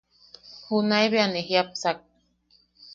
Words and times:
Junae 0.67 1.07
bea 1.11 1.27
ne 1.29 1.41
jiʼapsak. 1.47 1.97